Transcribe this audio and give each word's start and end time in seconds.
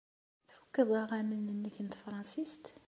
Tfukeḍ 0.47 0.89
aɣanen-nnek 1.01 1.75
n 1.81 1.87
tefṛensist? 1.87 2.65